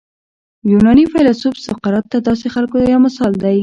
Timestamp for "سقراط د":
1.65-2.15